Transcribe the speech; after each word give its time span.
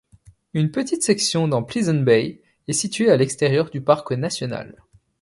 Une 0.55 0.71
petite 0.71 1.03
section 1.03 1.47
dans 1.47 1.61
Pleasant 1.61 1.93
Bay 1.93 2.41
est 2.67 2.73
située 2.73 3.11
à 3.11 3.17
l'extérieur 3.17 3.69
du 3.69 3.81
parc 3.81 4.11
national. 4.13 4.81